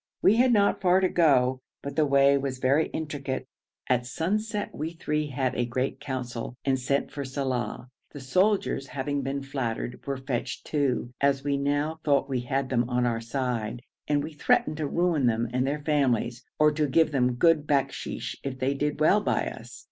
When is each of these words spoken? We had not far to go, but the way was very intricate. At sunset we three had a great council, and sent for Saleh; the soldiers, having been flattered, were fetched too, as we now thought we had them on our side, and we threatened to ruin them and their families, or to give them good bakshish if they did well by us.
We 0.23 0.37
had 0.37 0.51
not 0.51 0.81
far 0.81 0.99
to 0.99 1.07
go, 1.09 1.61
but 1.83 1.95
the 1.95 2.07
way 2.07 2.35
was 2.35 2.57
very 2.57 2.87
intricate. 2.87 3.45
At 3.87 4.07
sunset 4.07 4.71
we 4.73 4.93
three 4.93 5.27
had 5.27 5.53
a 5.53 5.63
great 5.67 5.99
council, 5.99 6.55
and 6.65 6.79
sent 6.79 7.11
for 7.11 7.23
Saleh; 7.23 7.85
the 8.11 8.19
soldiers, 8.19 8.87
having 8.87 9.21
been 9.21 9.43
flattered, 9.43 10.03
were 10.07 10.17
fetched 10.17 10.65
too, 10.65 11.11
as 11.21 11.43
we 11.43 11.55
now 11.55 11.99
thought 12.03 12.27
we 12.27 12.39
had 12.39 12.69
them 12.69 12.89
on 12.89 13.05
our 13.05 13.21
side, 13.21 13.83
and 14.07 14.23
we 14.23 14.33
threatened 14.33 14.77
to 14.77 14.87
ruin 14.87 15.27
them 15.27 15.47
and 15.53 15.67
their 15.67 15.83
families, 15.83 16.43
or 16.57 16.71
to 16.71 16.87
give 16.87 17.11
them 17.11 17.35
good 17.35 17.67
bakshish 17.67 18.35
if 18.43 18.57
they 18.57 18.73
did 18.73 18.99
well 18.99 19.21
by 19.21 19.45
us. 19.49 19.79